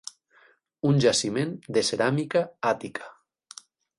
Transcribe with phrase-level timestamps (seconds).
[0.91, 3.13] Un jaciment de ceràmica àtica.